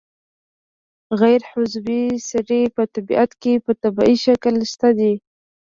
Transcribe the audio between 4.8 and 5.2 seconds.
دي.